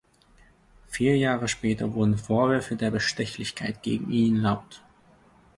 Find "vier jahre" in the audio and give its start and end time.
0.87-1.47